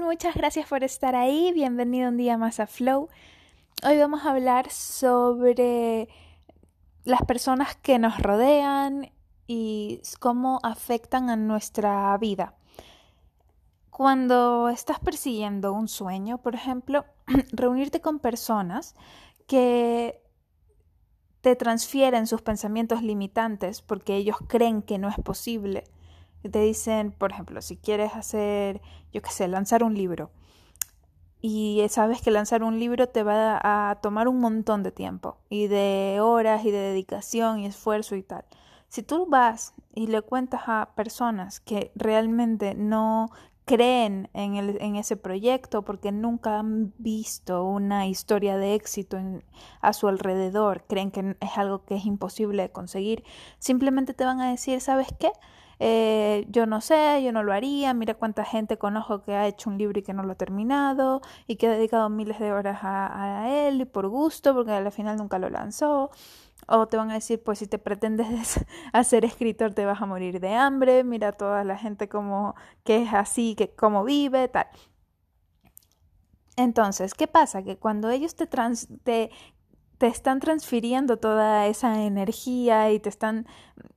[0.00, 1.50] Muchas gracias por estar ahí.
[1.52, 3.08] Bienvenido un día más a Flow.
[3.84, 6.08] Hoy vamos a hablar sobre
[7.02, 9.10] las personas que nos rodean
[9.48, 12.54] y cómo afectan a nuestra vida.
[13.90, 17.04] Cuando estás persiguiendo un sueño, por ejemplo,
[17.50, 18.94] reunirte con personas
[19.48, 20.22] que
[21.40, 25.82] te transfieren sus pensamientos limitantes porque ellos creen que no es posible
[26.48, 28.80] te dicen, por ejemplo, si quieres hacer,
[29.12, 30.30] yo qué sé, lanzar un libro
[31.46, 35.66] y sabes que lanzar un libro te va a tomar un montón de tiempo y
[35.66, 38.46] de horas y de dedicación y esfuerzo y tal.
[38.88, 43.28] Si tú vas y le cuentas a personas que realmente no
[43.66, 49.18] creen en, el, en ese proyecto porque nunca han visto una historia de éxito
[49.82, 53.22] a su alrededor, creen que es algo que es imposible de conseguir,
[53.58, 55.30] simplemente te van a decir, ¿sabes qué?
[55.80, 59.70] Eh, yo no sé, yo no lo haría, mira cuánta gente conozco que ha hecho
[59.70, 62.78] un libro y que no lo ha terminado y que ha dedicado miles de horas
[62.82, 66.10] a, a él por gusto porque al final nunca lo lanzó.
[66.66, 68.60] O te van a decir, pues si te pretendes
[68.92, 72.54] hacer escritor te vas a morir de hambre, mira toda la gente como
[72.84, 74.66] que es así, que cómo vive, tal.
[76.56, 77.62] Entonces, ¿qué pasa?
[77.62, 79.30] Que cuando ellos te, trans te
[80.04, 83.46] te están transfiriendo toda esa energía y te están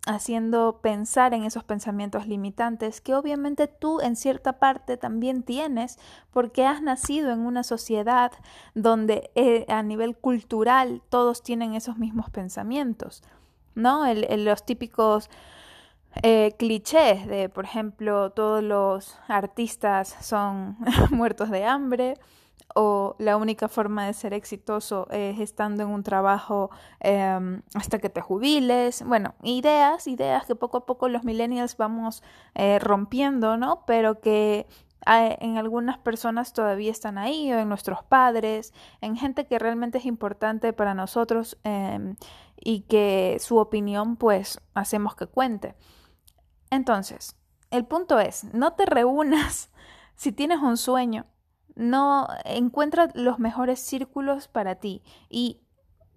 [0.06, 6.00] haciendo pensar en esos pensamientos limitantes que obviamente tú en cierta parte también tienes
[6.32, 8.32] porque has nacido en una sociedad
[8.74, 13.22] donde eh, a nivel cultural todos tienen esos mismos pensamientos,
[13.76, 14.06] ¿no?
[14.14, 15.30] los típicos
[16.24, 20.78] eh, clichés de, por ejemplo, todos los artistas son
[21.12, 22.14] muertos de hambre,
[22.76, 28.10] o la única forma de ser exitoso es estando en un trabajo em, hasta que
[28.10, 29.04] te jubiles.
[29.06, 32.24] Bueno, ideas, ideas que poco a poco los millennials vamos
[32.56, 33.84] eh, rompiendo, ¿no?
[33.86, 34.68] Pero que
[35.10, 40.06] en algunas personas todavía están ahí, o en nuestros padres, en gente que realmente es
[40.06, 42.18] importante para nosotros em,
[42.58, 45.76] y que su opinión pues hacemos que cuente.
[46.72, 47.38] Entonces,
[47.72, 49.72] el punto es, no te reúnas
[50.16, 51.26] si tienes un sueño
[51.78, 55.62] no encuentra los mejores círculos para ti y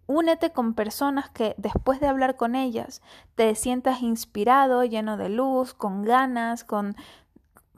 [0.07, 3.01] únete con personas que después de hablar con ellas
[3.37, 6.97] te sientas inspirado, lleno de luz, con ganas, con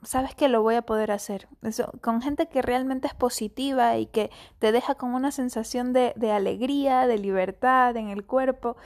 [0.03, 1.49] sabes que lo voy a poder hacer.
[1.63, 6.13] Eso, con gente que realmente es positiva y que te deja con una sensación de,
[6.17, 8.77] de alegría, de libertad en el cuerpo.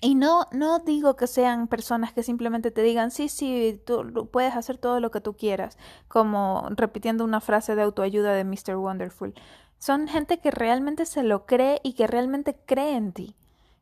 [0.00, 4.54] Y no, no digo que sean personas que simplemente te digan, sí, sí, tú puedes
[4.54, 5.76] hacer todo lo que tú quieras,
[6.06, 8.76] como repitiendo una frase de autoayuda de Mr.
[8.76, 9.34] Wonderful.
[9.78, 13.34] Son gente que realmente se lo cree y que realmente cree en ti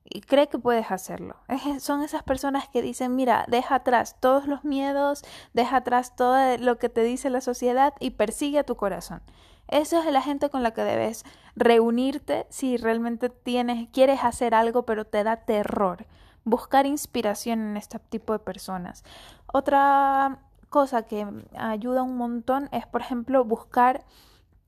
[0.08, 1.36] y cree que puedes hacerlo.
[1.80, 5.22] son esas personas que dicen, mira, deja atrás todos los miedos,
[5.52, 9.20] deja atrás todo lo que te dice la sociedad y persigue a tu corazón.
[9.68, 11.24] Esa es la gente con la que debes
[11.56, 16.06] reunirte si realmente tienes, quieres hacer algo pero te da terror.
[16.44, 19.04] Buscar inspiración en este tipo de personas.
[19.52, 20.38] Otra
[20.68, 21.26] cosa que
[21.56, 24.04] ayuda un montón es, por ejemplo, buscar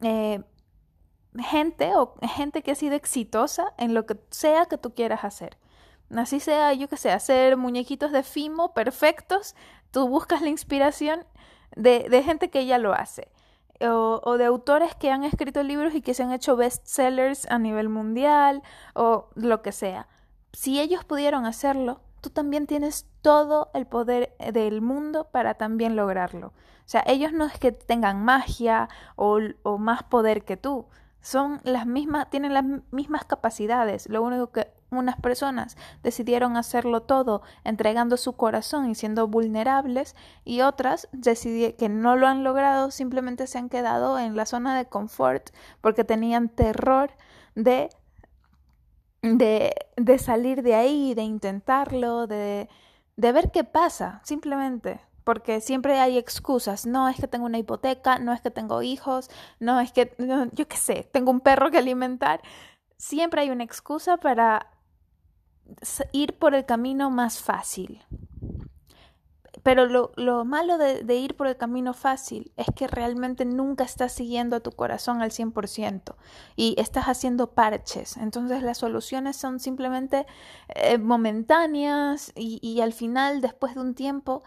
[0.01, 0.43] eh,
[1.39, 5.57] gente o gente que ha sido exitosa en lo que sea que tú quieras hacer.
[6.17, 9.55] Así sea, yo que sé, hacer muñequitos de Fimo perfectos,
[9.93, 11.25] tú buscas la inspiración
[11.77, 13.29] de, de gente que ya lo hace
[13.81, 17.89] o, de autores que han escrito libros y que se han hecho bestsellers a nivel
[17.89, 18.63] mundial
[18.95, 20.09] o lo que sea.
[20.53, 26.49] Si ellos pudieron hacerlo, tú también tienes todo el poder del mundo para también lograrlo.
[26.49, 30.87] O sea, ellos no es que tengan magia o, o más poder que tú,
[31.21, 34.09] son las mismas, tienen las mismas capacidades.
[34.09, 40.63] Lo único que unas personas decidieron hacerlo todo entregando su corazón y siendo vulnerables y
[40.63, 45.51] otras que no lo han logrado simplemente se han quedado en la zona de confort
[45.83, 47.11] porque tenían terror
[47.55, 47.91] de
[49.23, 52.69] de, de salir de ahí, de intentarlo, de,
[53.17, 56.87] de ver qué pasa, simplemente porque siempre hay excusas.
[56.87, 59.29] No es que tengo una hipoteca, no es que tengo hijos,
[59.61, 60.15] no es que,
[60.53, 62.41] yo qué sé, tengo un perro que alimentar.
[62.97, 64.71] Siempre hay una excusa para
[66.13, 68.03] ir por el camino más fácil.
[69.63, 73.85] Pero lo, lo malo de, de, ir por el camino fácil es que realmente nunca
[73.85, 76.15] estás siguiendo a tu corazón al 100%
[76.57, 78.17] y estás haciendo parches.
[78.17, 80.25] Entonces las soluciones son simplemente
[80.75, 84.43] eh, momentáneas y, y al final, después de un tiempo,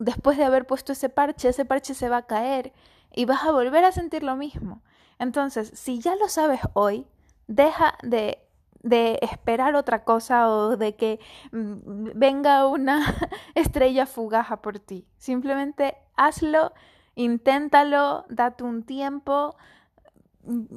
[0.00, 2.72] después de haber puesto ese parche, ese parche se va a caer
[3.14, 4.82] y vas a volver a sentir lo mismo.
[5.20, 7.06] Entonces, si ya lo sabes hoy,
[7.46, 8.44] deja de
[8.82, 11.20] de esperar otra cosa o de que
[11.52, 13.14] mm, venga una
[13.54, 15.06] estrella fugaja por ti.
[15.18, 16.72] Simplemente hazlo
[17.14, 19.56] inténtalo, date un tiempo,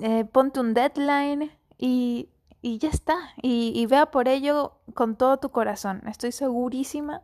[0.02, 2.30] eh, ponte un deadline y,
[2.62, 3.18] y ya está.
[3.42, 6.02] Y vea por ello con todo tu corazón.
[6.08, 7.22] Estoy segurísima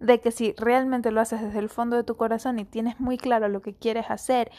[0.00, 3.18] de que si realmente lo haces desde el fondo de tu corazón y tienes muy
[3.18, 4.50] claro lo que quieres hacer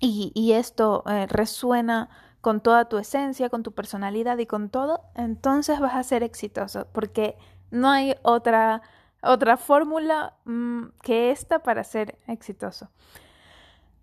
[0.00, 2.08] y, y esto eh, resuena
[2.40, 6.88] con toda tu esencia, con tu personalidad y con todo, entonces vas a ser exitoso
[6.92, 7.36] porque
[7.70, 8.82] no hay otra
[9.22, 12.88] otra fórmula mm, que esta para ser exitoso.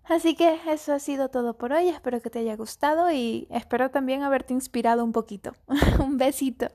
[0.04, 3.90] Así que eso ha sido todo por hoy, espero que te haya gustado y espero
[3.90, 5.52] también haberte inspirado un poquito.
[6.00, 6.66] un besito.